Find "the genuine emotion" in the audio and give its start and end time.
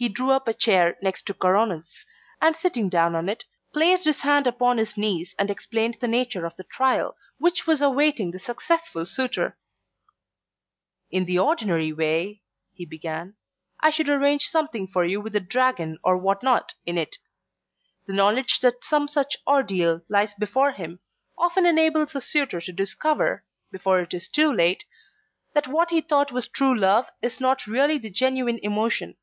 27.98-29.16